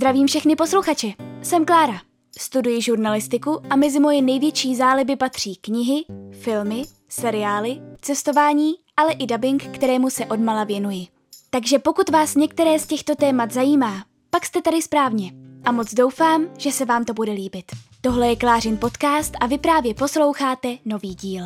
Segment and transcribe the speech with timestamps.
[0.00, 1.08] Zdravím všechny posluchače.
[1.42, 2.00] Jsem Klára.
[2.38, 9.62] Studuji žurnalistiku a mezi moje největší záliby patří knihy, filmy, seriály, cestování, ale i dubbing,
[9.62, 11.06] kterému se odmala věnuji.
[11.50, 15.32] Takže pokud vás některé z těchto témat zajímá, pak jste tady správně.
[15.64, 17.64] A moc doufám, že se vám to bude líbit.
[18.00, 21.44] Tohle je Klářin podcast a vy právě posloucháte nový díl.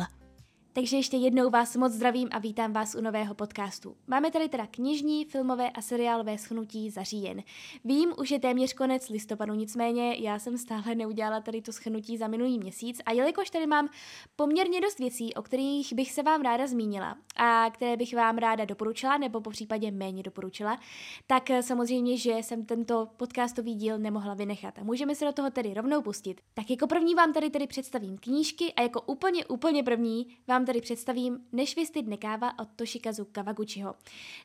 [0.75, 3.95] Takže ještě jednou vás moc zdravím a vítám vás u nového podcastu.
[4.07, 7.43] Máme tady teda knižní, filmové a seriálové schnutí za říjen.
[7.85, 12.27] Vím, už je téměř konec listopadu, nicméně já jsem stále neudělala tady to schnutí za
[12.27, 13.89] minulý měsíc a jelikož tady mám
[14.35, 18.65] poměrně dost věcí, o kterých bych se vám ráda zmínila a které bych vám ráda
[18.65, 20.79] doporučila nebo po případě méně doporučila,
[21.27, 24.79] tak samozřejmě, že jsem tento podcastový díl nemohla vynechat.
[24.79, 26.41] A můžeme se do toho tedy rovnou pustit.
[26.53, 30.81] Tak jako první vám tady tedy představím knížky a jako úplně, úplně první vám tady
[30.81, 33.95] představím Než vystydne káva od Toshikazu Kawaguchiho.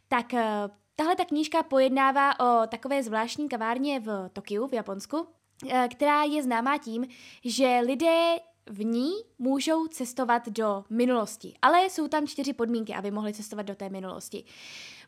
[0.09, 5.27] Tak eh, tahle ta knížka pojednává o takové zvláštní kavárně v Tokiu, v Japonsku,
[5.69, 7.07] eh, která je známá tím,
[7.45, 13.35] že lidé v ní můžou cestovat do minulosti, ale jsou tam čtyři podmínky, aby mohli
[13.35, 14.45] cestovat do té minulosti.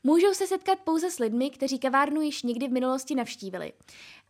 [0.04, 3.72] Můžou se setkat pouze s lidmi, kteří kavárnu již nikdy v minulosti navštívili.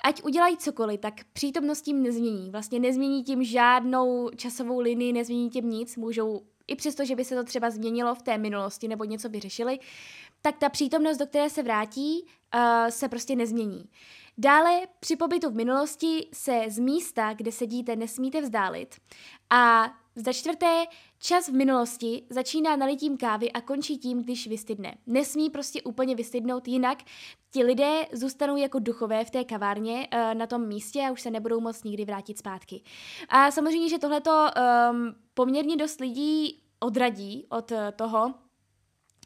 [0.04, 2.50] Ať udělají cokoliv, tak přítomnost tím nezmění.
[2.50, 5.96] Vlastně nezmění tím žádnou časovou linii, nezmění tím nic.
[5.96, 9.78] Můžou i přesto, že by se to třeba změnilo v té minulosti nebo něco vyřešili,
[10.42, 12.22] tak ta přítomnost, do které se vrátí,
[12.54, 13.84] uh, se prostě nezmění.
[14.38, 18.96] Dále při pobytu v minulosti se z místa, kde sedíte, nesmíte vzdálit.
[19.50, 20.84] A za čtvrté,
[21.18, 24.94] čas v minulosti začíná nalitím kávy a končí tím, když vystydne.
[25.06, 26.98] Nesmí prostě úplně vystydnout, jinak
[27.52, 31.30] ti lidé zůstanou jako duchové v té kavárně uh, na tom místě a už se
[31.30, 32.82] nebudou moc nikdy vrátit zpátky.
[33.28, 34.30] A samozřejmě, že tohleto
[34.90, 38.34] um, poměrně dost lidí odradí od eh, toho,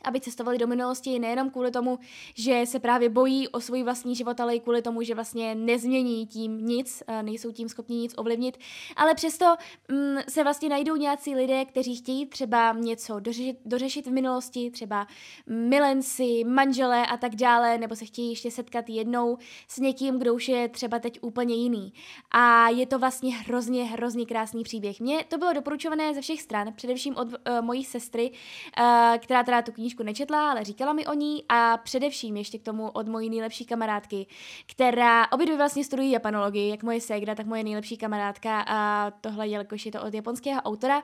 [0.06, 1.98] aby cestovali do minulosti nejenom kvůli tomu,
[2.34, 6.26] že se právě bojí o svůj vlastní život, ale i kvůli tomu, že vlastně nezmění
[6.26, 8.58] tím nic, nejsou tím schopni nic ovlivnit,
[8.96, 9.46] ale přesto
[9.90, 15.06] mm, se vlastně najdou nějací lidé, kteří chtějí třeba něco dořešit, dořešit v minulosti, třeba
[15.46, 19.38] milenci, manželé a tak dále, nebo se chtějí ještě setkat jednou
[19.68, 21.92] s někým, kdo už je třeba teď úplně jiný.
[22.30, 25.00] A je to vlastně hrozně, hrozně krásný příběh.
[25.00, 28.86] Mně to bylo doporučované ze všech stran, především od uh, mojí sestry, uh,
[29.18, 32.88] která teda tu knížku nečetla, ale říkala mi o ní a především ještě k tomu
[32.88, 34.26] od mojí nejlepší kamarádky,
[34.66, 39.48] která obě dvě vlastně studují japanologii, jak moje ségra, tak moje nejlepší kamarádka a tohle,
[39.48, 41.02] jelikož je to od japonského autora,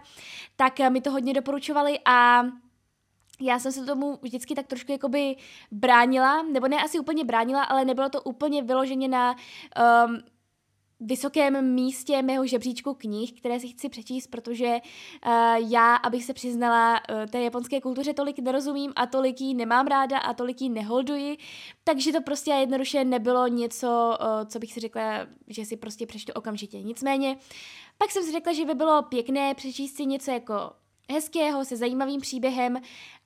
[0.56, 2.42] tak mi to hodně doporučovali a
[3.41, 5.36] já jsem se tomu vždycky tak trošku jakoby
[5.70, 9.36] bránila, nebo ne asi úplně bránila, ale nebylo to úplně vyloženě na
[10.06, 10.19] um,
[11.06, 15.32] vysokém místě mého žebříčku knih, které si chci přečíst, protože uh,
[15.70, 20.18] já, abych se přiznala, uh, té japonské kultuře tolik nerozumím a tolik jí nemám ráda
[20.18, 21.38] a tolik jí neholduji,
[21.84, 25.02] takže to prostě jednoduše nebylo něco, uh, co bych si řekla,
[25.48, 26.82] že si prostě přečtu okamžitě.
[26.82, 27.36] Nicméně,
[27.98, 30.54] pak jsem si řekla, že by bylo pěkné přečíst si něco jako
[31.10, 32.76] hezkého, se zajímavým příběhem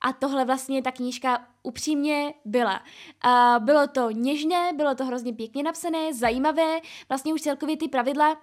[0.01, 2.81] a tohle vlastně ta knížka upřímně byla.
[3.21, 6.79] A bylo to něžné, bylo to hrozně pěkně napsané, zajímavé,
[7.09, 8.37] vlastně už celkově ty pravidla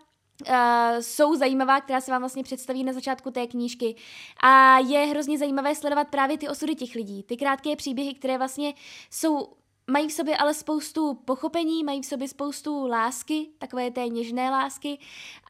[0.49, 0.56] Uh,
[1.00, 3.97] jsou zajímavá, která se vám vlastně představí na začátku té knížky.
[4.43, 8.75] A je hrozně zajímavé sledovat právě ty osudy těch lidí, ty krátké příběhy, které vlastně
[9.11, 9.49] jsou
[9.91, 14.99] mají v sobě ale spoustu pochopení, mají v sobě spoustu lásky, takové té něžné lásky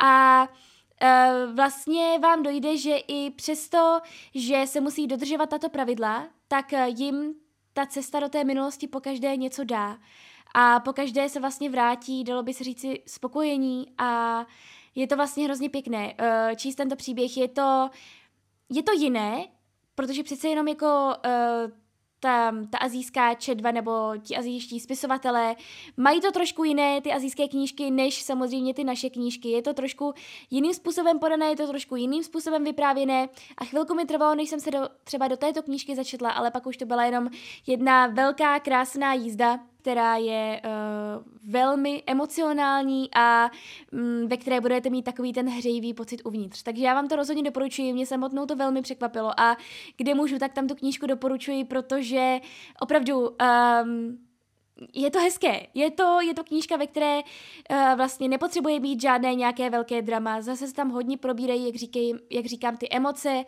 [0.04, 0.73] a Eh,
[1.54, 4.00] vlastně vám dojde, že i přesto,
[4.34, 7.34] že se musí dodržovat tato pravidla, tak eh, jim
[7.72, 9.98] ta cesta do té minulosti po každé něco dá.
[10.54, 14.40] A po každé se vlastně vrátí, dalo by se říci, spokojení a
[14.94, 16.14] je to vlastně hrozně pěkné.
[16.20, 17.90] Uh, číst tento příběh je to,
[18.70, 19.46] je to jiné,
[19.94, 21.12] protože přece jenom jako
[22.24, 23.92] ta, ta azijská čedva nebo
[24.22, 25.56] ti azijští spisovatelé
[25.96, 29.48] mají to trošku jiné, ty azijské knížky, než samozřejmě ty naše knížky.
[29.48, 30.14] Je to trošku
[30.50, 34.60] jiným způsobem podané, je to trošku jiným způsobem vyprávěné a chvilku mi trvalo, než jsem
[34.60, 37.28] se do, třeba do této knížky začetla, ale pak už to byla jenom
[37.66, 43.50] jedna velká krásná jízda která je uh, velmi emocionální a
[43.92, 46.62] um, ve které budete mít takový ten hřejivý pocit uvnitř.
[46.62, 49.56] Takže já vám to rozhodně doporučuji, mě samotnou to velmi překvapilo a
[49.96, 52.40] kde můžu, tak tam tu knížku doporučuji, protože
[52.80, 54.18] opravdu um,
[54.94, 55.66] je to hezké.
[55.74, 60.40] Je to, je to knížka, ve které uh, vlastně nepotřebuje být žádné nějaké velké drama.
[60.40, 63.44] Zase se tam hodně probírají, jak, říkej, jak říkám, ty emoce,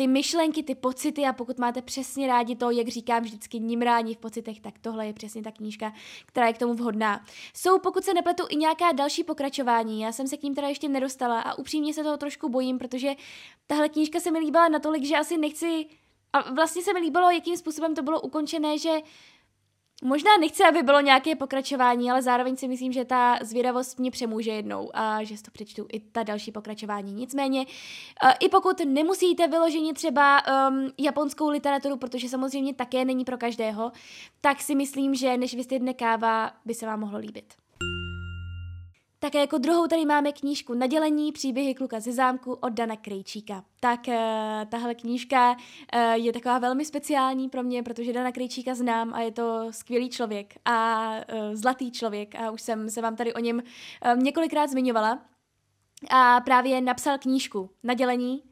[0.00, 4.18] ty myšlenky, ty pocity a pokud máte přesně rádi to, jak říkám vždycky nimrání v
[4.18, 5.92] pocitech, tak tohle je přesně ta knížka,
[6.26, 7.24] která je k tomu vhodná.
[7.54, 10.00] Jsou, pokud se nepletu, i nějaká další pokračování.
[10.00, 13.14] Já jsem se k ním teda ještě nedostala a upřímně se toho trošku bojím, protože
[13.66, 15.86] tahle knížka se mi líbila natolik, že asi nechci
[16.32, 18.90] a vlastně se mi líbilo, jakým způsobem to bylo ukončené, že
[20.02, 24.50] Možná nechci, aby bylo nějaké pokračování, ale zároveň si myslím, že ta zvědavost mě přemůže
[24.50, 27.12] jednou a že si to přečtu i ta další pokračování.
[27.12, 33.38] Nicméně, uh, i pokud nemusíte vyloženit třeba um, japonskou literaturu, protože samozřejmě také není pro
[33.38, 33.92] každého,
[34.40, 37.54] tak si myslím, že než vystydne káva, by se vám mohlo líbit.
[39.22, 43.64] Také jako druhou tady máme knížku Nadělení příběhy kluka ze zámku od Dana Krejčíka.
[43.80, 44.14] Tak uh,
[44.68, 49.32] tahle knížka uh, je taková velmi speciální pro mě, protože Dana Krejčíka znám a je
[49.32, 53.56] to skvělý člověk a uh, zlatý člověk a už jsem se vám tady o něm
[53.56, 55.22] uh, několikrát zmiňovala.
[56.10, 58.42] A právě napsal knížku Nadělení,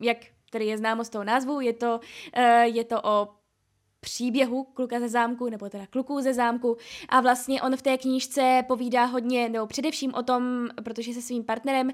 [0.00, 0.18] jak
[0.50, 2.00] tady je známo z toho názvu, je to,
[2.36, 3.37] uh, je to o
[4.00, 6.76] příběhu kluka ze zámku, nebo teda kluků ze zámku
[7.08, 11.44] a vlastně on v té knížce povídá hodně, nebo především o tom, protože se svým
[11.44, 11.90] partnerem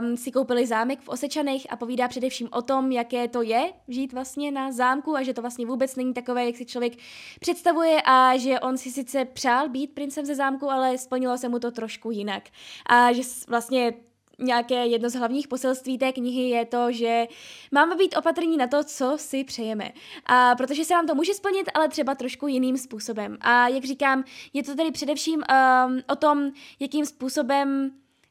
[0.00, 4.12] um, si koupili zámek v Osečanech a povídá především o tom, jaké to je žít
[4.12, 6.92] vlastně na zámku a že to vlastně vůbec není takové, jak si člověk
[7.40, 11.58] představuje a že on si sice přál být princem ze zámku, ale splnilo se mu
[11.58, 12.42] to trošku jinak.
[12.86, 13.94] A že vlastně
[14.40, 17.26] nějaké jedno z hlavních poselství té knihy je to, že
[17.72, 19.92] máme být opatrní na to, co si přejeme.
[20.26, 23.38] A protože se nám to může splnit, ale třeba trošku jiným způsobem.
[23.40, 25.42] A jak říkám, je to tedy především
[25.86, 26.50] um, o tom,
[26.80, 27.90] jakým způsobem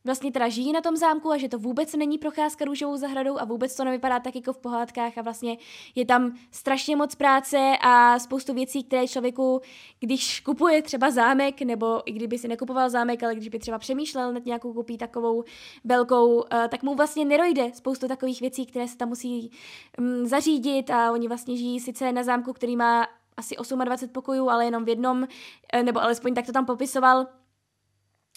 [0.10, 3.46] vlastně teda žijí na tom zámku a že to vůbec není procházka růžovou zahradou a
[3.46, 5.58] vůbec to nevypadá tak jako v pohádkách a vlastně
[5.96, 9.62] je tam strašně moc práce a spoustu věcí, které člověku,
[10.00, 14.34] když kupuje třeba zámek, nebo i kdyby si nekupoval zámek, ale když by třeba přemýšlel
[14.34, 15.44] nad nějakou kupí takovou
[15.84, 19.52] velkou, eh, tak mu vlastně nerojde spoustu takových věcí, které se tam musí
[19.98, 23.08] mm, zařídit a oni vlastně žijí sice na zámku, který má
[23.38, 25.28] asi 28 pokojů, ale jenom v jednom,
[25.74, 27.28] eh, nebo alespoň tak to tam popisoval,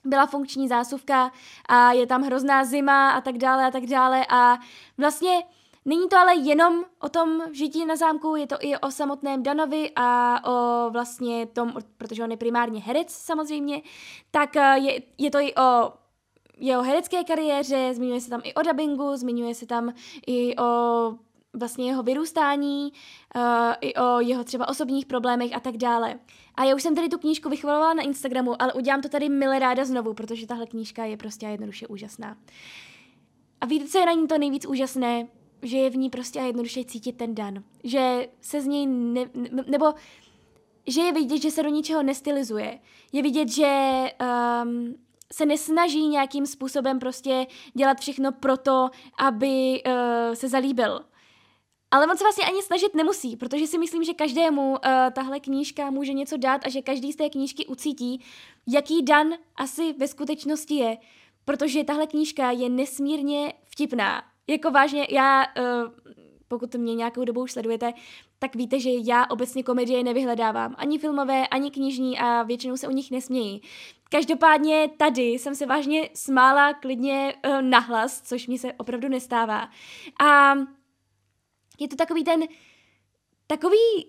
[0.05, 1.33] byla funkční zásuvka
[1.69, 4.27] a je tam hrozná zima a tak dále a tak dále.
[4.31, 4.59] A
[4.99, 5.43] vlastně
[5.85, 9.91] Není to ale jenom o tom žití na zámku, je to i o samotném Danovi
[9.97, 13.83] a o vlastně tom, protože on je primárně herec samozřejmě,
[14.31, 15.93] tak eh, je, je to i o
[16.57, 19.93] jeho herecké kariéře, zmiňuje se tam i o dubbingu, zmiňuje se tam
[20.27, 21.15] i o
[21.55, 22.93] vlastně jeho vyrůstání,
[23.37, 23.43] uh,
[23.81, 26.19] i o jeho třeba osobních problémech a tak dále.
[26.55, 29.59] A já už jsem tady tu knížku vychvalovala na Instagramu, ale udělám to tady milé
[29.59, 32.37] ráda znovu, protože tahle knížka je prostě jednoduše úžasná.
[33.61, 35.27] A víte, co je na ní to nejvíc úžasné?
[35.63, 37.63] Že je v ní prostě a jednoduše cítit ten dan.
[37.85, 39.95] Že se z něj ne, ne, nebo
[40.87, 42.79] že je vidět, že se do ničeho nestylizuje.
[43.13, 44.03] Je vidět, že
[44.65, 44.95] um,
[45.33, 51.01] se nesnaží nějakým způsobem prostě dělat všechno proto, aby uh, se zalíbil
[51.93, 54.77] ale on se vlastně ani snažit nemusí, protože si myslím, že každému uh,
[55.13, 58.25] tahle knížka může něco dát a že každý z té knížky ucítí,
[58.69, 60.99] jaký Dan asi ve skutečnosti je.
[61.45, 64.23] Protože tahle knížka je nesmírně vtipná.
[64.47, 65.93] Jako vážně, já, uh,
[66.49, 67.93] pokud mě nějakou dobu už sledujete,
[68.39, 70.75] tak víte, že já obecně komedie nevyhledávám.
[70.79, 73.63] Ani filmové, ani knižní a většinou se o nich nesmějí.
[74.09, 79.69] Každopádně tady jsem se vážně smála klidně uh, nahlas, což mi se opravdu nestává.
[80.25, 80.55] A
[81.79, 82.45] je to takový ten,
[83.47, 84.07] takový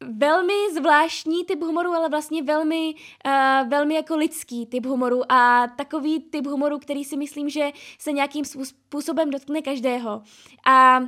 [0.00, 2.94] velmi zvláštní typ humoru, ale vlastně velmi,
[3.26, 8.12] uh, velmi jako lidský typ humoru a takový typ humoru, který si myslím, že se
[8.12, 10.22] nějakým způsobem dotkne každého.
[10.66, 11.00] A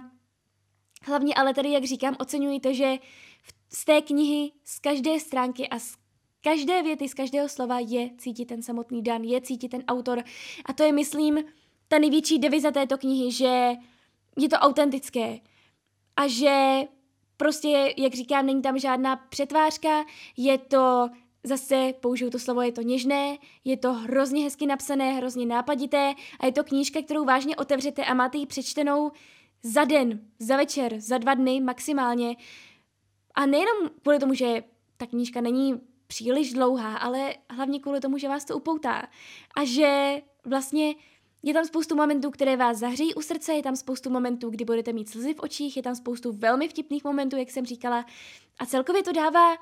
[1.02, 2.96] hlavně ale tady, jak říkám, oceňuji to, že
[3.73, 5.96] z té knihy, z každé stránky a z
[6.43, 10.22] každé věty, z každého slova je cítit ten samotný Dan, je cítit ten autor.
[10.65, 11.44] A to je, myslím,
[11.89, 13.72] ta největší deviza této knihy, že
[14.39, 15.39] je to autentické,
[16.20, 16.81] a že
[17.36, 20.05] prostě, jak říkám, není tam žádná přetvářka,
[20.36, 21.08] je to
[21.44, 26.46] zase použiju to slovo, je to něžné, je to hrozně hezky napsané, hrozně nápadité a
[26.46, 29.12] je to knížka, kterou vážně otevřete a máte ji přečtenou
[29.62, 32.36] za den, za večer, za dva dny maximálně.
[33.34, 34.65] A nejenom kvůli tomu, že
[34.96, 39.06] ta knížka není příliš dlouhá, ale hlavně kvůli tomu, že vás to upoutá.
[39.56, 40.94] A že vlastně
[41.43, 44.93] je tam spoustu momentů, které vás zahřejí u srdce, je tam spoustu momentů, kdy budete
[44.93, 48.06] mít slzy v očích, je tam spoustu velmi vtipných momentů, jak jsem říkala.
[48.59, 49.56] A celkově to dává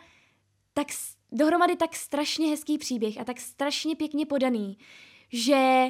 [0.74, 0.86] tak
[1.32, 4.78] dohromady tak strašně hezký příběh a tak strašně pěkně podaný,
[5.32, 5.86] že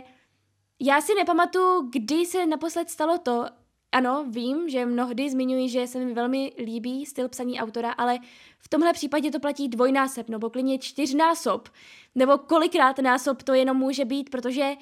[0.80, 3.45] já si nepamatuju, kdy se naposled stalo to,
[3.92, 8.18] ano, vím, že mnohdy zmiňuji, že se mi velmi líbí styl psaní autora, ale
[8.59, 11.68] v tomhle případě to platí dvojnásob, nebo klidně čtyřnásob,
[12.14, 14.73] nebo kolikrát násob to jenom může být, protože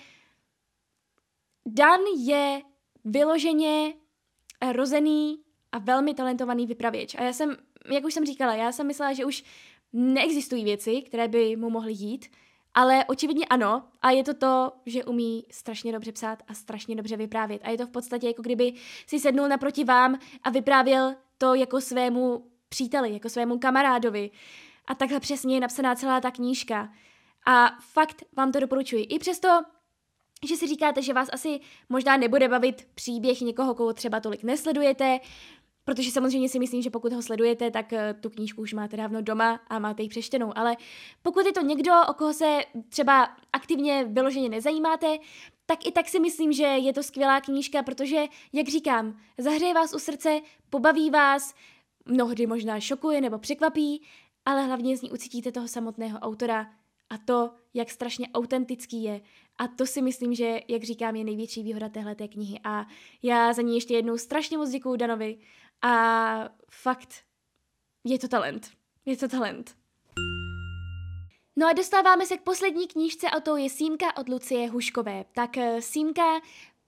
[1.66, 2.62] Dan je
[3.04, 3.94] vyloženě
[4.72, 5.40] rozený
[5.72, 7.14] a velmi talentovaný vypravěč.
[7.14, 7.56] A já jsem,
[7.92, 9.44] jak už jsem říkala, já jsem myslela, že už
[9.92, 12.26] neexistují věci, které by mu mohly jít,
[12.74, 13.82] ale očividně ano.
[14.02, 17.60] A je to to, že umí strašně dobře psát a strašně dobře vyprávět.
[17.64, 18.72] A je to v podstatě jako kdyby
[19.06, 24.30] si sednul naproti vám a vyprávěl to jako svému příteli, jako svému kamarádovi.
[24.86, 26.92] A takhle přesně je napsaná celá ta knížka.
[27.46, 29.02] A fakt vám to doporučuji.
[29.02, 29.48] I přesto,
[30.44, 35.20] že si říkáte, že vás asi možná nebude bavit příběh někoho, koho třeba tolik nesledujete,
[35.84, 39.22] protože samozřejmě si myslím, že pokud ho sledujete, tak eh, tu knížku už máte dávno
[39.22, 40.58] doma a máte ji přečtenou.
[40.58, 40.76] Ale
[41.22, 45.18] pokud je to někdo, o koho se třeba aktivně vyloženě nezajímáte,
[45.66, 49.94] tak i tak si myslím, že je to skvělá knížka, protože, jak říkám, zahřeje vás
[49.94, 50.40] u srdce,
[50.70, 51.54] pobaví vás,
[52.06, 54.02] mnohdy možná šokuje nebo překvapí,
[54.44, 56.70] ale hlavně z ní ucítíte toho samotného autora
[57.10, 59.20] a to, jak strašně autentický je.
[59.58, 62.60] A to si myslím, že, jak říkám, je největší výhoda téhle knihy.
[62.64, 62.86] A
[63.22, 65.38] já za ní ještě jednou strašně moc děkuju Danovi
[65.82, 67.14] a fakt,
[68.04, 68.70] je to talent.
[69.06, 69.76] Je to talent.
[71.58, 75.24] No a dostáváme se k poslední knížce a to je Símka od Lucie Huškové.
[75.34, 76.40] Tak eh, Símka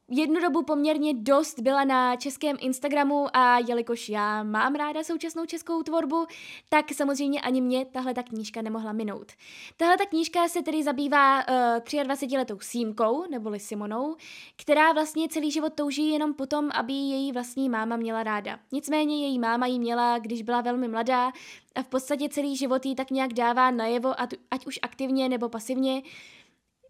[0.09, 5.83] jednu dobu poměrně dost byla na českém Instagramu a jelikož já mám ráda současnou českou
[5.83, 6.27] tvorbu,
[6.69, 9.33] tak samozřejmě ani mě tahle ta knížka nemohla minout.
[9.77, 11.55] Tahle ta knížka se tedy zabývá uh,
[11.95, 14.17] eh, 23-letou Símkou, neboli Simonou,
[14.57, 18.59] která vlastně celý život touží jenom potom, aby její vlastní máma měla ráda.
[18.73, 21.33] Nicméně její máma ji měla, když byla velmi mladá
[21.75, 26.03] a v podstatě celý život jí tak nějak dává najevo, ať už aktivně nebo pasivně,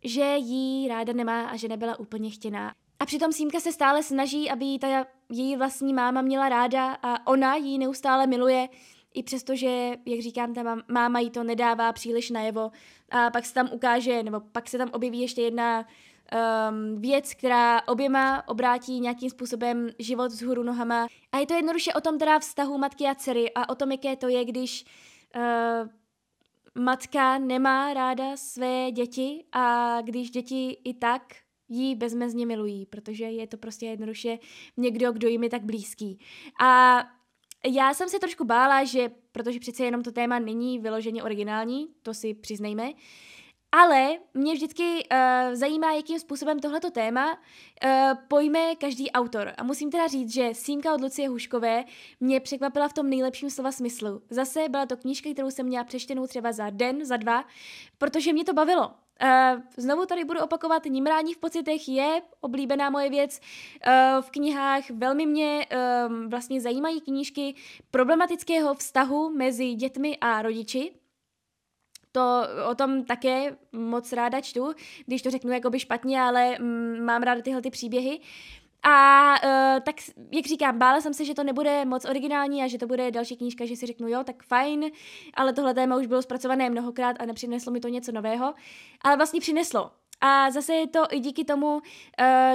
[0.05, 2.75] že jí ráda nemá a že nebyla úplně chtěná.
[3.01, 7.27] A přitom Símka se stále snaží, aby jí ta její vlastní máma měla ráda a
[7.27, 8.69] ona ji neustále miluje,
[9.15, 12.71] i přesto, že, jak říkám, ta máma jí to nedává příliš najevo.
[13.11, 17.89] A pak se tam ukáže, nebo pak se tam objeví ještě jedna um, věc, která
[17.89, 21.07] oběma obrátí nějakým způsobem život vzhůru nohama.
[21.33, 24.17] A je to jednoduše o tom teda vztahu matky a dcery a o tom, jaké
[24.17, 24.85] to je, když
[25.37, 25.89] uh,
[26.83, 31.23] matka nemá ráda své děti a když děti i tak
[31.69, 34.39] jí bezmezně milují, protože je to prostě jednoduše
[34.77, 36.19] někdo, kdo jim je tak blízký.
[36.61, 36.99] A
[37.67, 42.15] já jsem se trošku bála, že, protože přece jenom to téma není vyloženě originální, to
[42.15, 42.93] si přiznejme,
[43.73, 47.91] ale mě vždycky uh, zajímá, jakým způsobem tohleto téma uh,
[48.29, 49.53] pojme každý autor.
[49.59, 51.85] A musím teda říct, že Símka od Lucie Huškové
[52.21, 54.23] mě překvapila v tom nejlepším slova smyslu.
[54.31, 57.45] Zase byla to knížka, kterou jsem měla přečtenou třeba za den, za dva,
[57.99, 58.91] protože mě to bavilo.
[59.23, 64.91] Uh, znovu tady budu opakovat, Nimrání v pocitech je oblíbená moje věc uh, v knihách.
[64.91, 65.67] Velmi mě
[66.09, 67.55] um, vlastně zajímají knížky
[67.91, 70.98] problematického vztahu mezi dětmi a rodiči.
[72.19, 74.73] To o tom také moc ráda čtu,
[75.07, 78.21] když to řeknu jakoby špatně, ale mm, mám ráda tyhle ty příběhy.
[78.83, 79.95] A uh, tak,
[80.33, 83.37] jak říkám, bála jsem se, že to nebude moc originální a že to bude další
[83.37, 84.85] knížka, že si řeknu, jo, tak fajn,
[85.35, 88.55] ale tohle téma už bylo zpracované mnohokrát a nepřineslo mi to něco nového.
[89.01, 89.91] Ale vlastně přineslo.
[90.21, 91.81] A zase je to i díky tomu, uh,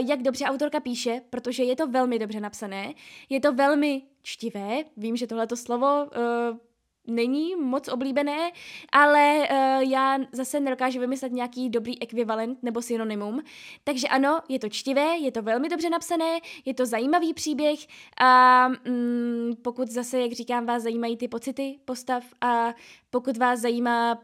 [0.08, 2.94] jak dobře autorka píše, protože je to velmi dobře napsané,
[3.30, 6.58] je to velmi čtivé, vím, že tohleto slovo uh,
[7.08, 8.52] není moc oblíbené,
[8.92, 13.42] ale uh, já zase nedokážu vymyslet nějaký dobrý ekvivalent nebo synonymum.
[13.84, 17.80] Takže ano, je to čtivé, je to velmi dobře napsané, je to zajímavý příběh
[18.22, 22.74] a mm, pokud zase, jak říkám, vás zajímají ty pocity postav a
[23.10, 24.22] pokud vás zajímá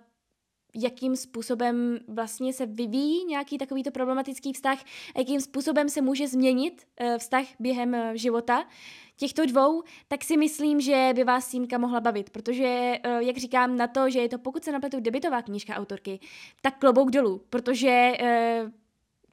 [0.76, 4.80] jakým způsobem vlastně se vyvíjí nějaký takovýto problematický vztah
[5.16, 8.66] a jakým způsobem se může změnit uh, vztah během uh, života,
[9.20, 13.78] těchto dvou, tak si myslím, že by vás Símka mohla bavit, protože, eh, jak říkám,
[13.78, 16.20] na to, že je to pokud se napletu debitová knížka autorky,
[16.62, 18.72] tak klobouk dolů, protože eh,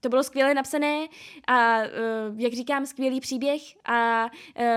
[0.01, 1.07] to bylo skvěle napsané
[1.47, 1.91] a, eh,
[2.37, 4.31] jak říkám, skvělý příběh a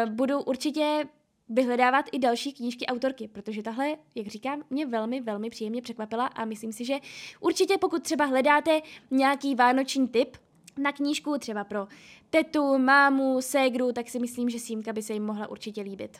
[0.09, 1.05] budu určitě
[1.49, 6.45] vyhledávat i další knížky autorky, protože tahle, jak říkám, mě velmi, velmi příjemně překvapila a
[6.45, 6.95] myslím si, že
[7.39, 10.37] určitě pokud třeba hledáte nějaký vánoční tip,
[10.79, 11.88] na knížku třeba pro
[12.29, 16.17] tetu, mámu, ségru, tak si myslím, že Símka by se jim mohla určitě líbit.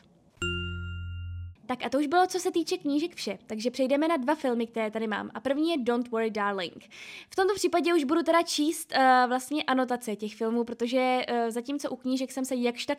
[1.70, 4.66] Tak a to už bylo, co se týče knížek vše, takže přejdeme na dva filmy,
[4.66, 5.30] které tady mám.
[5.34, 6.88] A první je Don't Worry Darling.
[7.30, 11.90] V tomto případě už budu teda číst uh, vlastně anotace těch filmů, protože uh, zatímco
[11.90, 12.98] u knížek jsem se jakž tak,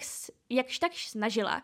[0.50, 1.64] jakž tak snažila,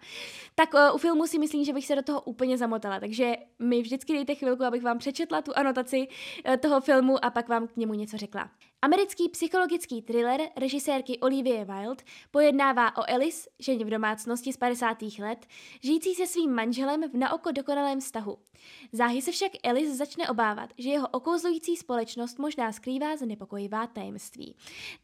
[0.55, 2.99] tak uh, u filmu si myslím, že bych se do toho úplně zamotala.
[2.99, 7.49] Takže mi vždycky dejte chvilku, abych vám přečetla tu anotaci uh, toho filmu a pak
[7.49, 8.49] vám k němu něco řekla.
[8.81, 14.97] Americký psychologický thriller režisérky Olivia Wilde pojednává o Alice, ženě v domácnosti z 50.
[15.19, 15.45] let,
[15.83, 18.37] žijící se svým manželem v naoko dokonalém vztahu.
[18.91, 24.55] Záhy se však Alice začne obávat, že jeho okouzlující společnost možná skrývá znepokojivá tajemství.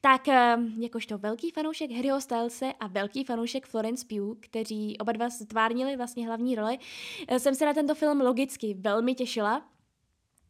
[0.02, 5.30] Tak eh, jakožto velký fanoušek Harryho Stylese a velký fanoušek Florence Pugh, kteří oba dva
[5.30, 6.78] stvárnili vlastně hlavní roli,
[7.28, 9.74] eh, jsem se na tento film logicky velmi těšila,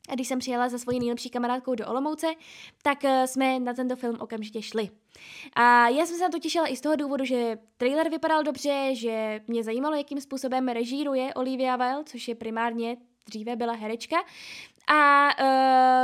[0.09, 2.27] a když jsem přijela za svojí nejlepší kamarádkou do Olomouce,
[2.81, 4.89] tak eh, jsme na tento film okamžitě šli.
[5.53, 8.89] A já jsem se na to těšila i z toho důvodu, že trailer vypadal dobře,
[8.93, 14.17] že mě zajímalo, jakým způsobem režíruje Olivia Wilde, což je primárně dříve byla herečka.
[14.87, 15.29] A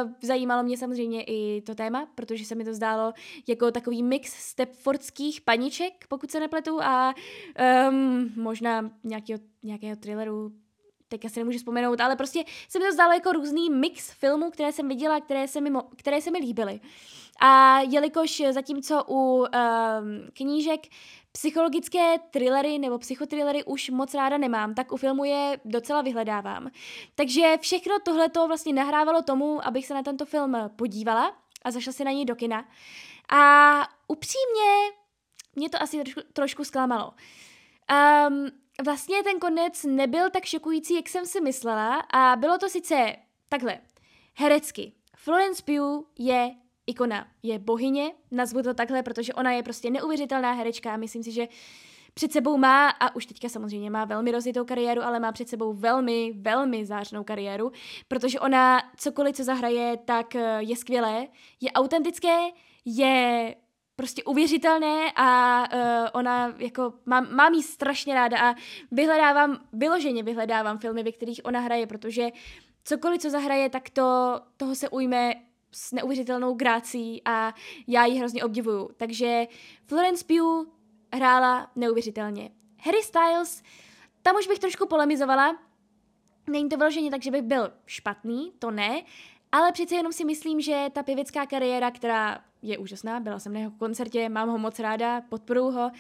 [0.03, 3.13] uh, zajímalo mě samozřejmě i to téma, protože se mi to zdálo
[3.47, 7.13] jako takový mix stepfordských paniček, pokud se nepletu, a
[7.89, 10.51] um, možná nějakého, nějakého thrilleru,
[11.09, 14.71] teď asi nemůžu vzpomenout, ale prostě se mi to zdálo jako různý mix filmů, které
[14.71, 16.79] jsem viděla, které se mi, které se mi líbily.
[17.41, 19.47] A jelikož zatímco u um,
[20.33, 20.81] knížek
[21.31, 26.69] psychologické thrillery nebo psychotrillery už moc ráda nemám, tak u filmu je docela vyhledávám.
[27.15, 31.93] Takže všechno tohle to vlastně nahrávalo tomu, abych se na tento film podívala a zašla
[31.93, 32.65] si na něj do kina.
[33.31, 34.91] A upřímně
[35.55, 37.13] mě to asi trošku, trošku zklamalo.
[38.29, 38.47] Um,
[38.85, 43.15] vlastně ten konec nebyl tak šokující, jak jsem si myslela a bylo to sice
[43.49, 43.79] takhle,
[44.35, 44.93] herecky.
[45.17, 46.55] Florence Pugh je
[46.87, 51.31] ikona, je bohyně, nazvu to takhle, protože ona je prostě neuvěřitelná herečka a myslím si,
[51.31, 51.47] že
[52.13, 55.73] před sebou má, a už teďka samozřejmě má velmi rozjetou kariéru, ale má před sebou
[55.73, 57.71] velmi, velmi zářnou kariéru,
[58.07, 61.27] protože ona cokoliv, co zahraje, tak je skvělé,
[61.61, 62.37] je autentické,
[62.85, 63.55] je
[63.99, 68.55] prostě uvěřitelné a uh, ona jako, mám, mám jí strašně ráda a
[68.91, 72.29] vyhledávám, vyloženě vyhledávám filmy, ve kterých ona hraje, protože
[72.83, 75.33] cokoliv, co zahraje, tak to, toho se ujme
[75.71, 77.53] s neuvěřitelnou grácí a
[77.87, 78.89] já ji hrozně obdivuju.
[78.97, 79.47] Takže
[79.85, 80.67] Florence Pugh
[81.13, 82.51] hrála neuvěřitelně.
[82.85, 83.63] Harry Styles,
[84.21, 85.59] tam už bych trošku polemizovala.
[86.49, 89.01] Není to vyloženě tak, že bych byl špatný, to ne,
[89.51, 93.59] ale přece jenom si myslím, že ta pěvecká kariéra, která je úžasná, byla jsem na
[93.59, 95.91] jeho koncertě, mám ho moc ráda, podporuji ho,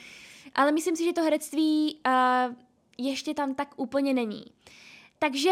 [0.55, 2.55] ale myslím si, že to herectví uh,
[2.97, 4.45] ještě tam tak úplně není.
[5.19, 5.51] Takže,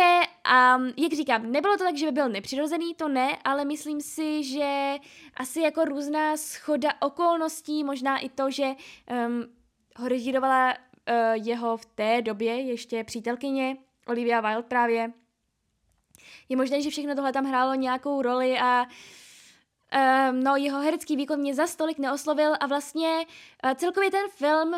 [0.77, 4.44] um, jak říkám, nebylo to tak, že by byl nepřirozený, to ne, ale myslím si,
[4.44, 4.96] že
[5.34, 9.44] asi jako různá schoda okolností, možná i to, že um,
[9.98, 10.75] ho režírovala uh,
[11.34, 13.77] jeho v té době ještě přítelkyně
[14.08, 15.13] Olivia Wilde právě.
[16.50, 21.39] Je možné, že všechno tohle tam hrálo nějakou roli a um, no, jeho herecký výkon
[21.39, 23.25] mě za stolik neoslovil a vlastně
[23.65, 24.73] uh, celkově ten film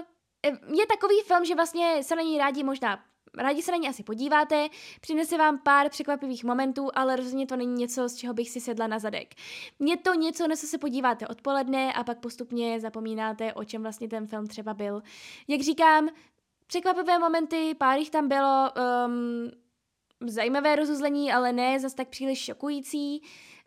[0.77, 2.99] je takový film, že vlastně se na něj rádi možná
[3.37, 4.67] Rádi se na ně asi podíváte,
[5.01, 8.87] přinese vám pár překvapivých momentů, ale rozhodně to není něco, z čeho bych si sedla
[8.87, 9.35] na zadek.
[9.79, 14.07] Je to něco, na co se podíváte odpoledne a pak postupně zapomínáte, o čem vlastně
[14.07, 15.01] ten film třeba byl.
[15.47, 16.09] Jak říkám,
[16.67, 18.71] překvapivé momenty, pár jich tam bylo,
[19.05, 19.51] um,
[20.27, 23.21] zajímavé rozuzlení, ale ne zas tak příliš šokující.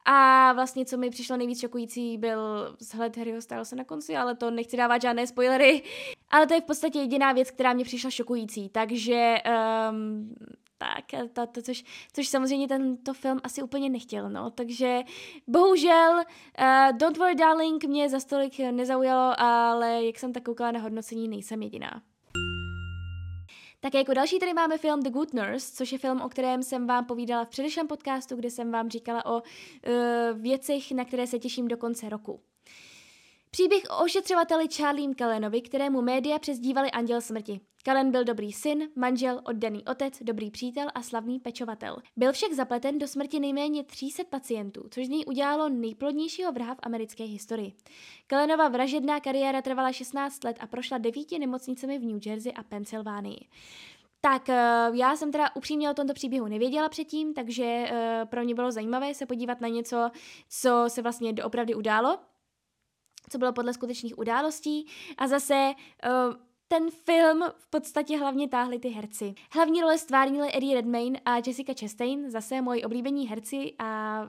[0.04, 4.50] A vlastně, co mi přišlo nejvíc šokující, byl vzhled Harryho Stylesa na konci, ale to
[4.50, 5.82] nechci dávat žádné spoilery.
[6.30, 8.68] Ale to je v podstatě jediná věc, která mě přišla šokující.
[8.68, 9.36] Takže
[9.90, 10.34] um,
[10.78, 14.50] tak, to, to, což, což samozřejmě tento film asi úplně nechtěl, no.
[14.50, 15.00] Takže
[15.46, 20.80] bohužel uh, Don't Worry Darling mě za stolik nezaujalo, ale jak jsem tak koukala na
[20.80, 22.02] hodnocení, nejsem jediná.
[23.84, 26.86] Tak jako další tady máme film The Good Nurse, což je film, o kterém jsem
[26.86, 29.42] vám povídala v předešlém podcastu, kde jsem vám říkala o uh,
[30.40, 32.40] věcech, na které se těším do konce roku.
[33.56, 37.60] Příběh o ošetřovateli Charlie Kalenovi, kterému média přezdívali Anděl smrti.
[37.84, 41.96] Kalen byl dobrý syn, manžel, oddaný otec, dobrý přítel a slavný pečovatel.
[42.16, 46.78] Byl však zapleten do smrti nejméně 300 pacientů, což z něj udělalo nejplodnějšího vraha v
[46.82, 47.72] americké historii.
[48.26, 53.48] Kalenova vražedná kariéra trvala 16 let a prošla devíti nemocnicemi v New Jersey a Pensylvánii.
[54.20, 58.54] Tak eh, já jsem teda upřímně o tomto příběhu nevěděla předtím, takže eh, pro mě
[58.54, 60.10] bylo zajímavé se podívat na něco,
[60.48, 62.18] co se vlastně doopravdy událo
[63.30, 64.86] co bylo podle skutečných událostí
[65.18, 65.72] a zase
[66.06, 66.36] uh,
[66.68, 69.34] ten film v podstatě hlavně táhli ty herci.
[69.52, 74.26] Hlavní role stvárnili Eddie Redmayne a Jessica Chastain, zase moji oblíbení herci a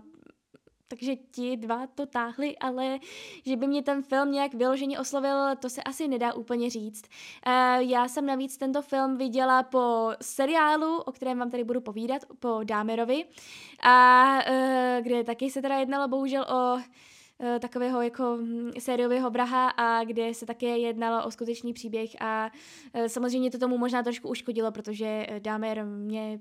[0.88, 3.00] takže ti dva to táhli, ale
[3.46, 7.04] že by mě ten film nějak vyloženě oslovil, to se asi nedá úplně říct.
[7.48, 7.54] Uh,
[7.90, 12.60] já jsem navíc tento film viděla po seriálu, o kterém vám tady budu povídat, po
[12.64, 13.26] Dámerovi,
[13.84, 17.13] a uh, kde taky se teda jednalo bohužel o Eh,
[17.60, 22.52] takového jako hm, sériového vraha a kde se také jednalo o skutečný příběh a
[22.94, 26.40] eh, samozřejmě to tomu možná trošku uškodilo, protože eh, Dámer mě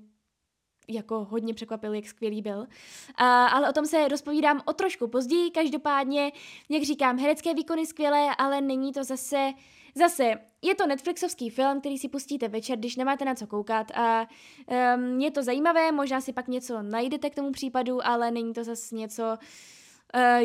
[0.89, 2.67] jako hodně překvapil, jak skvělý byl.
[3.15, 6.31] A, ale o tom se rozpovídám o trošku později, každopádně,
[6.69, 9.51] jak říkám, herecké výkony skvělé, ale není to zase,
[9.95, 14.27] zase, je to Netflixovský film, který si pustíte večer, když nemáte na co koukat a
[14.95, 18.63] um, je to zajímavé, možná si pak něco najdete k tomu případu, ale není to
[18.63, 19.37] zase něco, Uh,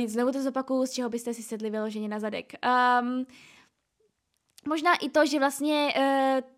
[0.07, 2.53] znovu to zopakuju, z čeho byste si sedli vyloženě na zadek.
[3.01, 3.27] Um,
[4.69, 6.03] možná i to, že vlastně uh,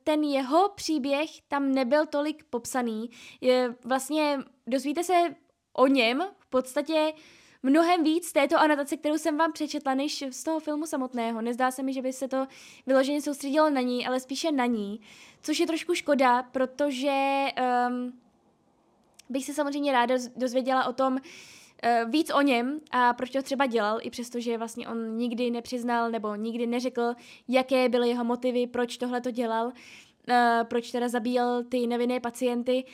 [0.04, 3.10] ten jeho příběh tam nebyl tolik popsaný.
[3.40, 5.14] Je, vlastně dozvíte se
[5.72, 7.12] o něm v podstatě
[7.62, 11.42] mnohem víc této anotace, kterou jsem vám přečetla, než z toho filmu samotného.
[11.42, 12.46] Nezdá se mi, že by se to
[12.86, 15.00] vyloženě soustředilo na ní, ale spíše na ní,
[15.42, 17.46] což je trošku škoda, protože
[17.88, 18.20] um,
[19.28, 21.18] bych se samozřejmě ráda dozvěděla o tom,
[21.84, 25.50] uh, víc o něm a proč to třeba dělal, i přesto, že vlastně on nikdy
[25.50, 27.14] nepřiznal nebo nikdy neřekl,
[27.48, 29.72] jaké byly jeho motivy, proč tohle to dělal, uh,
[30.64, 32.84] proč teda zabíjel ty nevinné pacienty.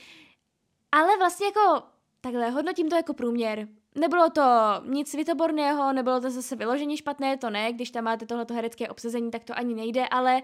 [0.93, 1.83] Ale vlastně jako
[2.21, 3.69] takhle, hodnotím to jako průměr.
[3.95, 4.43] Nebylo to
[4.85, 9.31] nic svitoborného, nebylo to zase vyloženě špatné, to ne, když tam máte tohleto herecké obsazení,
[9.31, 10.43] tak to ani nejde, ale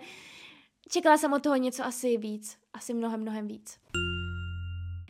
[0.90, 3.78] čekala jsem od toho něco asi víc, asi mnohem, mnohem víc.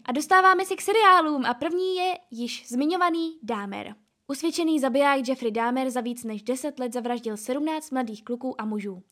[0.05, 3.95] A dostáváme se k seriálům a první je již zmiňovaný Dámer.
[4.29, 9.03] Usvědčený zabiják Jeffrey Dahmer za víc než 10 let zavraždil 17 mladých kluků a mužů.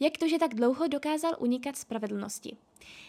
[0.00, 2.56] Jak to, že tak dlouho dokázal unikat spravedlnosti?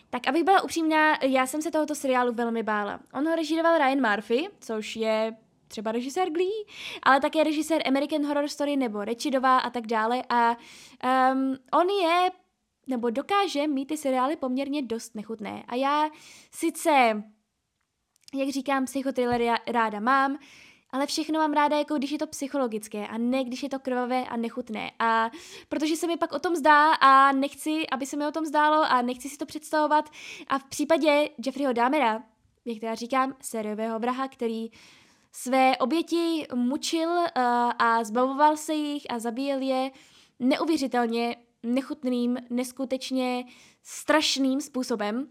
[0.10, 2.99] Tak abych byla upřímná, já jsem se tohoto seriálu velmi bála.
[3.13, 5.36] On ho režíroval Ryan Murphy, což je
[5.67, 6.65] třeba režisér Glee,
[7.04, 10.23] ale také režisér American Horror Story nebo Rečidová a tak dále.
[10.30, 10.58] A
[11.34, 12.32] um, on je,
[12.88, 15.63] nebo dokáže mít ty seriály poměrně dost nechutné.
[15.67, 16.10] A já
[16.52, 17.24] sice,
[18.34, 20.38] jak říkám, psychotrillery ráda mám,
[20.89, 24.26] ale všechno mám ráda, jako když je to psychologické a ne když je to krvavé
[24.26, 24.91] a nechutné.
[25.00, 25.32] A
[25.70, 28.84] protože se mi pak o tom zdá a nechci, aby se mi o tom zdálo
[28.84, 30.10] a nechci si to představovat.
[30.48, 32.24] A v případě Jeffreyho Dahmera,
[32.65, 34.72] jak teda říkám, sériového vraha, který
[35.32, 37.26] své oběti mučil uh,
[37.80, 39.91] a zbavoval se jich a zabíjel je
[40.39, 43.45] neuvěřitelně nechutným, neskutečně
[43.84, 45.28] strašným způsobem,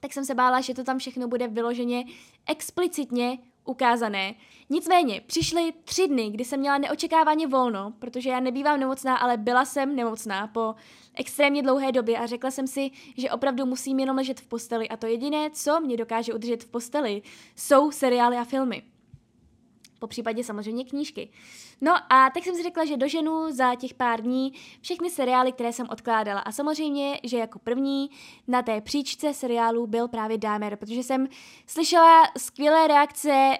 [0.00, 2.04] tak jsem se bála, že to tam všechno bude vyloženě
[2.46, 4.34] explicitně ukázané.
[4.70, 9.64] Nicméně, přišly tři dny, kdy jsem měla neočekávaně volno, protože já nebývám nemocná, ale byla
[9.64, 10.74] jsem nemocná po
[11.14, 14.96] extrémně dlouhé době a řekla jsem si, že opravdu musím jenom ležet v posteli a
[14.96, 17.22] to jediné, co mě dokáže udržet v posteli,
[17.56, 18.82] jsou seriály a filmy
[20.02, 21.28] po případě samozřejmě knížky.
[21.80, 25.72] No a tak jsem si řekla, že doženu za těch pár dní všechny seriály, které
[25.72, 26.40] jsem odkládala.
[26.40, 28.10] A samozřejmě, že jako první
[28.48, 31.28] na té příčce seriálu byl právě Dámer, protože jsem
[31.66, 33.58] slyšela skvělé reakce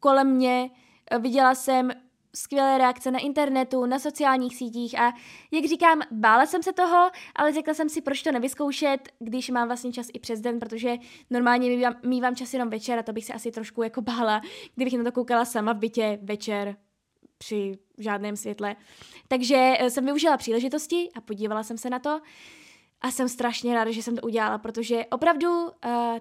[0.00, 0.70] kolem mě,
[1.18, 1.90] viděla jsem
[2.34, 5.12] skvělé reakce na internetu, na sociálních sítích a
[5.50, 9.68] jak říkám, bála jsem se toho, ale řekla jsem si, proč to nevyzkoušet, když mám
[9.68, 10.96] vlastně čas i přes den, protože
[11.30, 14.40] normálně mývám, mývám čas jenom večer a to bych se asi trošku jako bála,
[14.74, 16.76] kdybych na to koukala sama v bytě večer
[17.38, 18.76] při žádném světle.
[19.28, 22.20] Takže eh, jsem využila příležitosti a podívala jsem se na to
[23.00, 25.70] a jsem strašně ráda, že jsem to udělala, protože opravdu uh,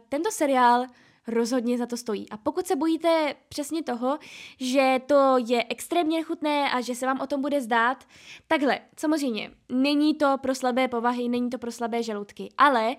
[0.09, 0.85] tento seriál
[1.29, 2.29] rozhodně za to stojí.
[2.29, 4.19] A pokud se bojíte přesně toho,
[4.59, 8.07] že to je extrémně nechutné a že se vám o tom bude zdát,
[8.47, 12.95] takhle, samozřejmě, není to pro slabé povahy, není to pro slabé žaludky, ale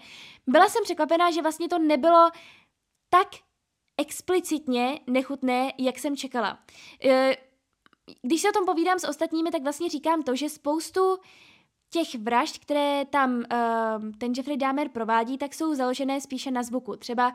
[0.46, 2.30] byla jsem překvapená, že vlastně to nebylo
[3.10, 3.28] tak
[4.00, 6.58] explicitně nechutné, jak jsem čekala.
[7.04, 7.36] E,
[8.22, 11.18] když se o tom povídám s ostatními, tak vlastně říkám to, že spoustu
[11.90, 16.96] těch vražd, které tam uh, ten Jeffrey Dahmer provádí, tak jsou založené spíše na zvuku.
[16.96, 17.32] Třeba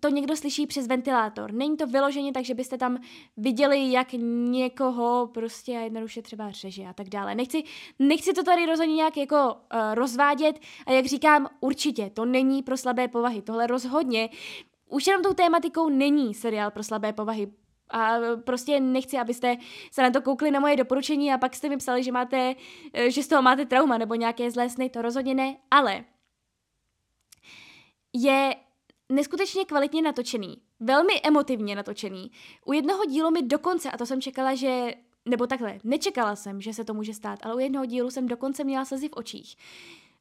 [0.00, 1.52] to někdo slyší přes ventilátor.
[1.52, 2.98] Není to vyloženě tak, že byste tam
[3.36, 7.34] viděli, jak někoho prostě jednoduše třeba řeže a tak dále.
[7.34, 7.62] Nechci,
[7.98, 12.76] nechci to tady rozhodně nějak jako uh, rozvádět a jak říkám, určitě, to není pro
[12.76, 13.42] slabé povahy.
[13.42, 14.28] Tohle rozhodně,
[14.88, 17.52] už jenom tou tématikou není seriál pro slabé povahy.
[17.90, 19.56] A prostě nechci, abyste
[19.92, 22.54] se na to koukli na moje doporučení a pak jste mi psali, že máte,
[22.92, 26.04] eh, že z toho máte trauma nebo nějaké zlé sny, to rozhodně ne, ale
[28.12, 28.54] je
[29.10, 32.30] neskutečně kvalitně natočený, velmi emotivně natočený.
[32.64, 34.94] U jednoho dílu mi dokonce, a to jsem čekala, že
[35.24, 38.64] nebo takhle, nečekala jsem, že se to může stát, ale u jednoho dílu jsem dokonce
[38.64, 39.56] měla slzy v očích.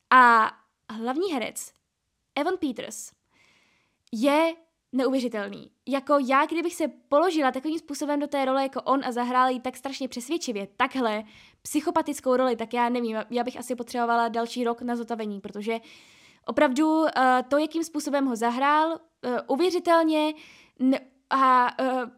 [0.10, 0.52] A
[0.90, 1.74] hlavní herec,
[2.36, 3.12] Evan Peters,
[4.12, 4.56] je
[4.92, 5.72] neuvěřitelný.
[5.88, 9.60] Jako já, kdybych se položila takovým způsobem do té role jako on a zahrála ji
[9.60, 11.24] tak strašně přesvědčivě, takhle
[11.62, 15.80] psychopatickou roli, tak já nevím, já bych asi potřebovala další rok na zotavení, protože
[16.46, 17.08] Opravdu uh,
[17.48, 20.34] to, jakým způsobem ho zahrál, uh, uvěřitelně
[21.30, 22.10] a uh,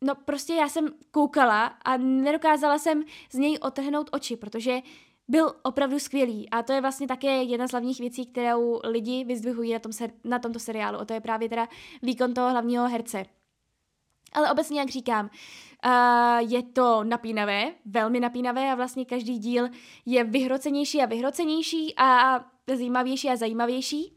[0.00, 4.80] no prostě já jsem koukala a nedokázala jsem z něj otrhnout oči, protože
[5.28, 9.72] byl opravdu skvělý a to je vlastně také jedna z hlavních věcí, kterou lidi vyzdvihují
[9.72, 10.98] na, tom ser- na tomto seriálu.
[10.98, 11.68] O to je právě teda
[12.02, 13.24] výkon toho hlavního herce.
[14.32, 15.30] Ale obecně, jak říkám,
[15.84, 19.68] uh, je to napínavé, velmi napínavé a vlastně každý díl
[20.06, 24.16] je vyhrocenější a vyhrocenější a zajímavější a zajímavější.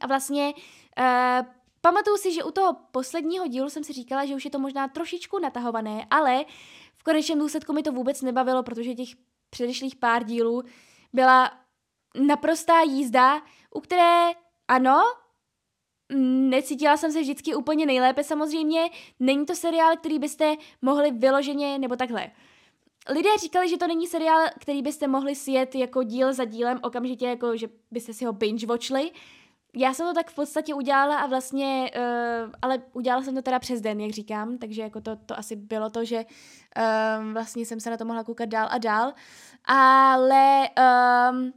[0.00, 1.46] A vlastně uh,
[1.80, 4.88] pamatuju si, že u toho posledního dílu jsem si říkala, že už je to možná
[4.88, 6.44] trošičku natahované, ale
[6.98, 9.08] v konečném důsledku mi to vůbec nebavilo, protože těch
[9.50, 10.62] předešlých pár dílů
[11.12, 11.50] byla
[12.26, 13.42] naprostá jízda,
[13.74, 14.30] u které
[14.68, 15.00] ano,
[16.50, 18.80] necítila jsem se vždycky úplně nejlépe samozřejmě,
[19.20, 22.30] není to seriál, který byste mohli vyloženě, nebo takhle,
[23.08, 27.26] lidé říkali, že to není seriál, který byste mohli sjet jako díl za dílem okamžitě,
[27.26, 29.10] jako že byste si ho binge watchli.
[29.76, 33.58] já jsem to tak v podstatě udělala a vlastně, uh, ale udělala jsem to teda
[33.58, 36.24] přes den, jak říkám, takže jako to, to asi bylo to, že
[37.20, 39.12] um, vlastně jsem se na to mohla koukat dál a dál,
[39.64, 40.68] ale
[41.30, 41.52] um,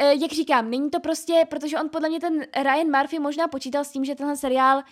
[0.00, 3.90] jak říkám, není to prostě, protože on podle mě ten Ryan Murphy možná počítal s
[3.90, 4.82] tím, že tenhle seriál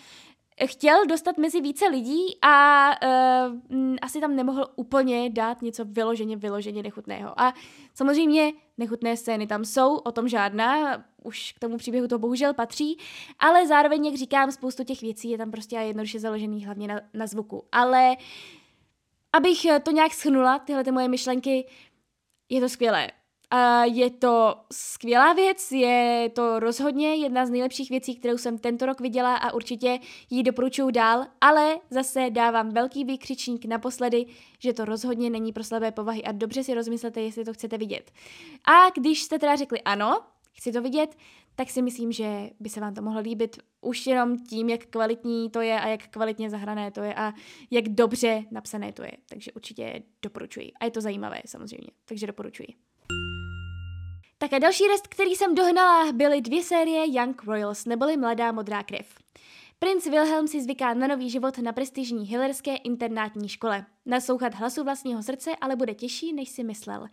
[0.65, 2.89] chtěl dostat mezi více lidí a
[3.69, 7.41] uh, asi tam nemohl úplně dát něco vyloženě, vyloženě nechutného.
[7.41, 7.53] A
[7.93, 12.97] samozřejmě nechutné scény tam jsou, o tom žádná, už k tomu příběhu to bohužel patří,
[13.39, 17.27] ale zároveň, jak říkám, spoustu těch věcí je tam prostě jednoduše založený hlavně na, na
[17.27, 17.63] zvuku.
[17.71, 18.15] Ale
[19.33, 21.67] abych to nějak schnula, tyhle ty moje myšlenky,
[22.49, 23.11] je to skvělé.
[23.83, 29.01] Je to skvělá věc, je to rozhodně jedna z nejlepších věcí, kterou jsem tento rok
[29.01, 34.25] viděla a určitě ji doporučuju dál, ale zase dávám velký výkřičník naposledy,
[34.59, 38.11] že to rozhodně není pro slabé povahy a dobře si rozmyslete, jestli to chcete vidět.
[38.65, 40.21] A když jste teda řekli ano,
[40.53, 41.15] chci to vidět,
[41.55, 45.49] tak si myslím, že by se vám to mohlo líbit už jenom tím, jak kvalitní
[45.49, 47.33] to je a jak kvalitně zahrané to je a
[47.71, 49.11] jak dobře napsané to je.
[49.29, 50.71] Takže určitě doporučuji.
[50.79, 52.67] A je to zajímavé samozřejmě, takže doporučuji.
[54.37, 59.07] Také další rest, který jsem dohnala, byly dvě série Young Royals, neboli Mladá modrá krev.
[59.79, 63.85] Princ Wilhelm si zvyká na nový život na prestižní hillerské internátní škole.
[64.05, 67.07] Naslouchat hlasu vlastního srdce ale bude těžší, než si myslel.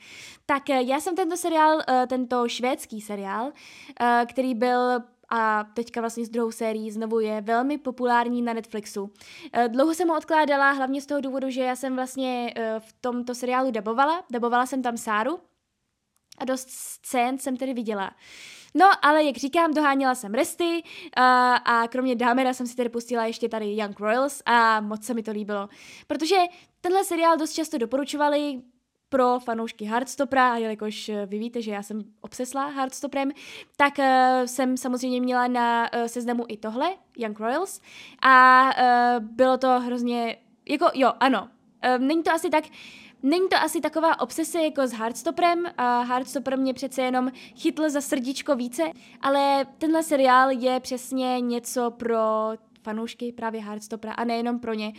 [0.46, 3.52] Tak eh, já jsem tento seriál, eh, tento švédský seriál,
[4.00, 9.10] eh, který byl a teďka vlastně s druhou sérií znovu je velmi populární na Netflixu.
[9.68, 13.70] Dlouho jsem ho odkládala, hlavně z toho důvodu, že já jsem vlastně v tomto seriálu
[13.70, 14.24] dabovala.
[14.30, 15.38] Dabovala jsem tam Sáru,
[16.38, 18.10] a dost scén jsem tedy viděla.
[18.74, 20.82] No, ale jak říkám, doháněla jsem resty
[21.16, 25.14] a, a kromě Dámera jsem si tedy pustila ještě tady Young Royals a moc se
[25.14, 25.68] mi to líbilo.
[26.06, 26.36] Protože
[26.80, 28.62] tenhle seriál dost často doporučovali
[29.08, 33.30] pro fanoušky Hardstopera, a jelikož vy víte, že já jsem obseslá Hardstoprem,
[33.76, 34.04] tak uh,
[34.44, 37.80] jsem samozřejmě měla na uh, seznamu i tohle, Young Royals,
[38.22, 40.36] a uh, bylo to hrozně,
[40.68, 41.48] jako jo, ano,
[41.98, 42.64] uh, není to asi tak,
[43.22, 48.00] Není to asi taková obsese jako s Hardstoperem a Hardstopper mě přece jenom chytl za
[48.00, 48.82] srdíčko více,
[49.20, 52.18] ale tenhle seriál je přesně něco pro
[52.82, 54.92] fanoušky právě Hardstopera a nejenom pro ně,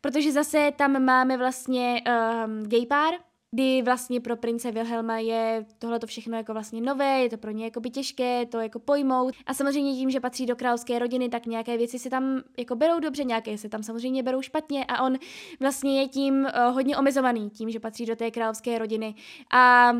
[0.00, 2.02] protože zase tam máme vlastně
[2.46, 3.14] um, gay pár,
[3.50, 7.50] kdy vlastně pro prince Wilhelma je tohle to všechno jako vlastně nové, je to pro
[7.50, 9.34] ně jako by těžké to jako pojmout.
[9.46, 13.00] A samozřejmě tím, že patří do královské rodiny, tak nějaké věci se tam jako berou
[13.00, 15.16] dobře, nějaké se tam samozřejmě berou špatně a on
[15.60, 19.14] vlastně je tím uh, hodně omezovaný, tím, že patří do té královské rodiny.
[19.52, 19.92] A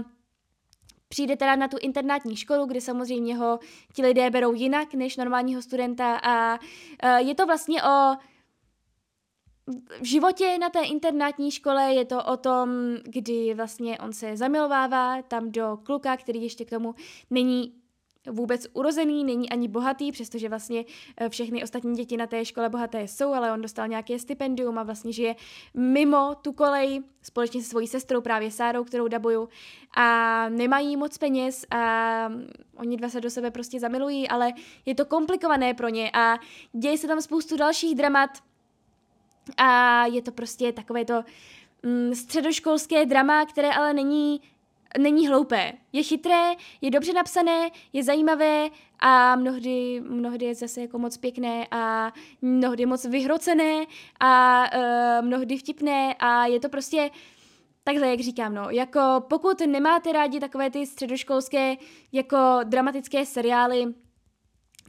[1.11, 3.59] Přijde teda na tu internátní školu, kde samozřejmě ho
[3.95, 6.59] ti lidé berou jinak než normálního studenta a
[7.05, 8.17] uh, je to vlastně o
[10.01, 12.69] v životě na té internátní škole je to o tom,
[13.05, 16.95] kdy vlastně on se zamilovává tam do kluka, který ještě k tomu
[17.31, 17.73] není
[18.31, 20.85] vůbec urozený, není ani bohatý, přestože vlastně
[21.17, 24.83] eh, všechny ostatní děti na té škole bohaté jsou, ale on dostal nějaké stipendium a
[24.83, 25.37] vlastně žije
[25.75, 29.49] mimo tu kolej společně se svojí sestrou právě Sárou, kterou dabuju
[29.97, 32.33] a nemají moc peněz a
[32.77, 34.53] oni dva se do sebe prostě zamilují, ale
[34.87, 36.39] je to komplikované pro ně a
[36.73, 38.31] děje se tam spoustu dalších dramat,
[39.57, 41.25] a je to prostě takové to
[41.83, 44.41] mm, středoškolské drama, které ale není
[44.99, 45.73] není hloupé.
[45.93, 48.69] Je chytré, je dobře napsané, je zajímavé
[49.01, 53.85] a mnohdy, mnohdy je zase jako moc pěkné a mnohdy moc vyhrocené
[54.21, 57.11] a uh, mnohdy vtipné a je to prostě
[57.85, 61.77] takhle, jak říkám, no, jako pokud nemáte rádi takové ty středoškolské
[62.13, 63.95] jako dramatické seriály,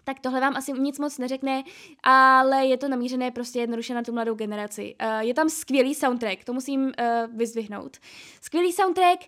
[0.10, 1.64] tak tohle vám asi nic moc neřekne,
[2.04, 4.96] ale je to namířené prostě jednoduše na tu mladou generaci.
[5.02, 6.92] Uh, je tam skvělý soundtrack, to musím uh,
[7.38, 7.98] vyzvihnout.
[8.42, 9.20] Skvělý soundtrack,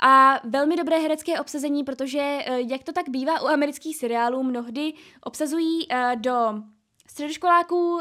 [0.00, 4.92] a velmi dobré herecké obsazení, protože uh, jak to tak bývá u amerických seriálů, mnohdy
[5.22, 6.54] obsazují do
[7.08, 8.00] středoškoláků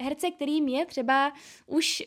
[0.00, 1.32] herce, kterým je třeba
[1.66, 2.02] už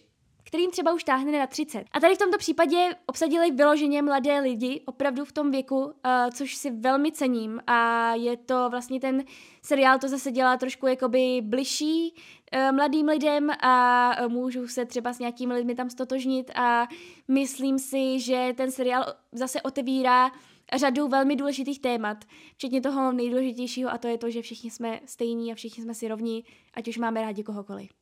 [0.50, 1.86] kterým třeba už táhne na 30.
[1.92, 5.92] A tady v tomto případě obsadili vyloženě mladé lidi, opravdu v tom věku, uh,
[6.34, 9.24] což si velmi cením a je to vlastně ten
[9.62, 15.14] seriál to zase dělá trošku jakoby bližší uh, mladým lidem a uh, můžu se třeba
[15.14, 16.88] s nějakými lidmi tam stotožnit a
[17.28, 20.32] myslím si, že ten seriál zase otevírá
[20.76, 22.18] řadu velmi důležitých témat,
[22.54, 26.08] včetně toho nejdůležitějšího a to je to, že všichni jsme stejní a všichni jsme si
[26.08, 27.99] rovní, ať už máme rádi kohokoliv.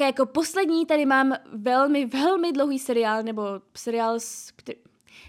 [0.00, 3.42] Také jako poslední tady mám velmi, velmi dlouhý seriál, nebo
[3.76, 4.18] seriál,
[4.56, 4.78] který...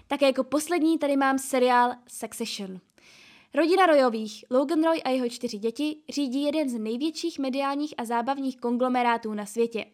[0.08, 2.80] také jako poslední tady mám seriál Succession.
[3.54, 8.58] Rodina Royových, Logan Roy a jeho čtyři děti, řídí jeden z největších mediálních a zábavních
[8.58, 9.86] konglomerátů na světě.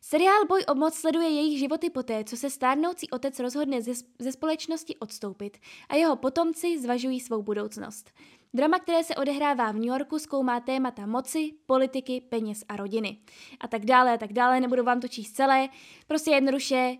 [0.00, 4.32] Seriál Boj o moc sleduje jejich životy poté, co se stárnoucí otec rozhodne ze, ze
[4.32, 8.10] společnosti odstoupit a jeho potomci zvažují svou budoucnost.
[8.54, 13.18] Drama, které se odehrává v New Yorku, zkoumá témata moci, politiky, peněz a rodiny.
[13.60, 15.68] A tak dále, a tak dále, nebudu vám to číst celé.
[16.06, 16.96] Prostě jednoduše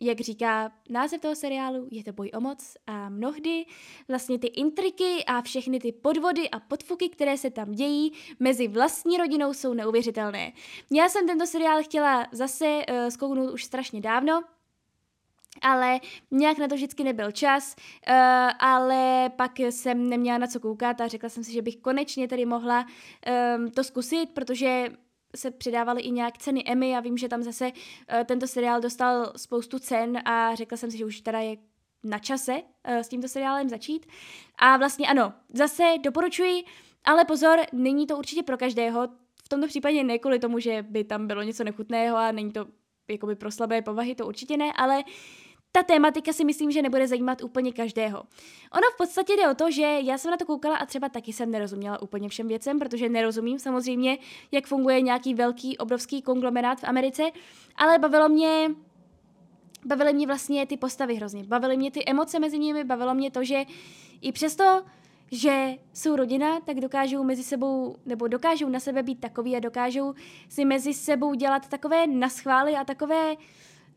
[0.00, 3.66] jak říká název toho seriálu, je to boj o moc a mnohdy
[4.08, 9.16] vlastně ty intriky a všechny ty podvody a podfuky, které se tam dějí mezi vlastní
[9.16, 10.52] rodinou jsou neuvěřitelné.
[10.90, 14.42] Já jsem tento seriál chtěla zase uh, zkouknout už strašně dávno,
[15.62, 18.14] ale nějak na to vždycky nebyl čas, uh,
[18.58, 22.46] ale pak jsem neměla na co koukat a řekla jsem si, že bych konečně tady
[22.46, 22.86] mohla
[23.56, 24.88] um, to zkusit, protože
[25.36, 29.32] se přidávaly i nějak ceny Emmy a vím, že tam zase uh, tento seriál dostal
[29.36, 31.56] spoustu cen a řekla jsem si, že už teda je
[32.04, 34.06] na čase uh, s tímto seriálem začít.
[34.58, 36.64] A vlastně ano, zase doporučuji,
[37.04, 39.08] ale pozor, není to určitě pro každého.
[39.44, 42.66] V tomto případě ne kvůli tomu, že by tam bylo něco nechutného a není to
[43.10, 45.04] jakoby pro slabé povahy, to určitě ne, ale
[45.72, 48.18] ta tématika si myslím, že nebude zajímat úplně každého.
[48.72, 51.32] Ono v podstatě jde o to, že já jsem na to koukala a třeba taky
[51.32, 54.18] jsem nerozuměla úplně všem věcem, protože nerozumím samozřejmě,
[54.52, 57.22] jak funguje nějaký velký, obrovský konglomerát v Americe,
[57.76, 58.68] ale bavilo mě
[59.84, 61.44] bavily mě vlastně ty postavy hrozně.
[61.44, 63.64] Bavily mě ty emoce mezi nimi, bavilo mě to, že
[64.20, 64.82] i přesto,
[65.30, 70.14] že jsou rodina, tak dokážou mezi sebou, nebo dokážou na sebe být takový a dokážou
[70.48, 73.36] si mezi sebou dělat takové naschvály a takové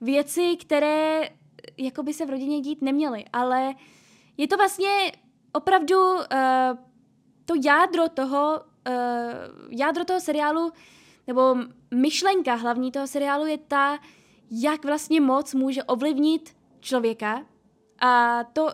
[0.01, 1.29] věci, které
[1.77, 3.73] jako by se v rodině dít neměly, ale
[4.37, 5.11] je to vlastně
[5.53, 6.19] opravdu uh,
[7.45, 8.93] to jádro toho, uh,
[9.69, 10.71] jádro toho seriálu,
[11.27, 11.55] nebo
[11.93, 13.99] myšlenka hlavní toho seriálu je ta,
[14.51, 17.45] jak vlastně moc může ovlivnit člověka.
[17.99, 18.69] A to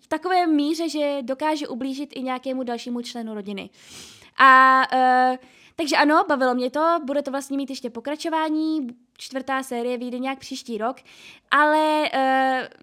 [0.00, 3.70] v takové míře, že dokáže ublížit i nějakému dalšímu členu rodiny.
[4.38, 4.82] A
[5.32, 5.36] uh,
[5.76, 8.86] takže ano, bavilo mě to, bude to vlastně mít ještě pokračování,
[9.18, 10.96] čtvrtá série vyjde nějak příští rok,
[11.50, 12.10] ale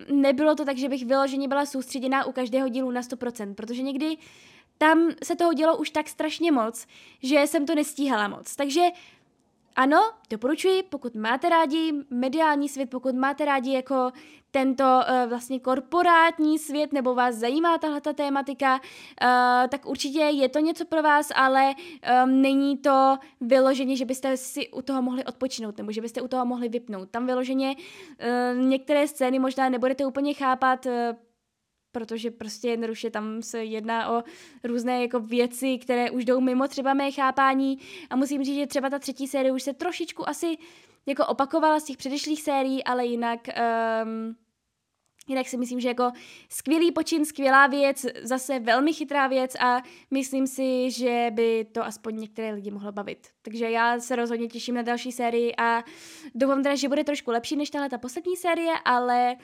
[0.09, 3.81] uh, nebylo to tak, že bych vyloženě byla soustředěná u každého dílu na 100%, protože
[3.81, 4.17] někdy
[4.77, 6.87] tam se toho dělo už tak strašně moc,
[7.23, 8.55] že jsem to nestíhala moc.
[8.55, 8.81] Takže
[9.75, 9.97] ano,
[10.29, 14.11] doporučuji, pokud máte rádi mediální svět, pokud máte rádi jako
[14.51, 18.79] tento uh, vlastně korporátní svět, nebo vás zajímá tahle ta tématika, uh,
[19.69, 21.73] tak určitě je to něco pro vás, ale
[22.23, 26.27] um, není to vyloženě, že byste si u toho mohli odpočinout, nebo že byste u
[26.27, 27.09] toho mohli vypnout.
[27.09, 30.91] Tam vyloženě uh, některé scény možná nebudete úplně chápat, uh,
[31.93, 34.23] protože prostě jednoduše tam se jedná o
[34.63, 37.79] různé jako věci, které už jdou mimo třeba mé chápání
[38.09, 40.57] a musím říct, že třeba ta třetí série už se trošičku asi
[41.05, 43.39] jako opakovala z těch předešlých sérií, ale jinak
[44.03, 44.35] um,
[45.27, 46.11] Jinak si myslím, že jako
[46.49, 52.19] skvělý počin, skvělá věc, zase velmi chytrá věc a myslím si, že by to aspoň
[52.19, 53.27] některé lidi mohlo bavit.
[53.41, 55.83] Takže já se rozhodně těším na další sérii a
[56.35, 59.35] doufám teda, že bude trošku lepší než tahle ta poslední série, ale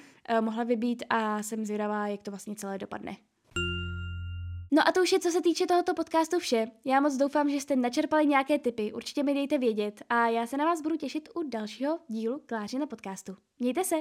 [0.41, 3.17] mohla by být a jsem zvědavá, jak to vlastně celé dopadne.
[4.71, 6.67] No a to už je, co se týče tohoto podcastu vše.
[6.85, 10.57] Já moc doufám, že jste načerpali nějaké tipy, určitě mi dejte vědět a já se
[10.57, 13.35] na vás budu těšit u dalšího dílu Kláři na podcastu.
[13.59, 13.95] Mějte se!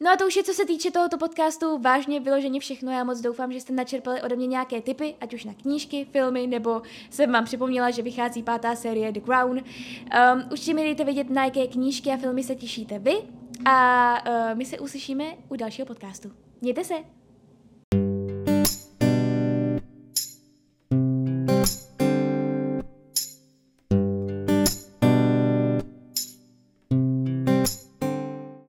[0.00, 2.92] No a to už je, co se týče tohoto podcastu, vážně vyloženě všechno.
[2.92, 6.46] Já moc doufám, že jste načerpali ode mě nějaké tipy, ať už na knížky, filmy,
[6.46, 9.58] nebo jsem vám připomněla, že vychází pátá série The Crown.
[9.58, 13.16] Um, určitě mi dejte vědět, na jaké knížky a filmy se těšíte vy
[13.64, 16.32] a uh, my se uslyšíme u dalšího podcastu.
[16.60, 16.94] Mějte se!